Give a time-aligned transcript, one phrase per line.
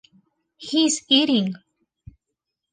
[0.57, 1.53] He's eating.